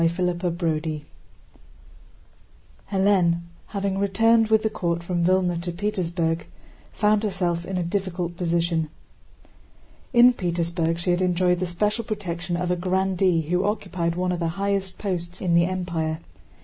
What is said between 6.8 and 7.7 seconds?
found herself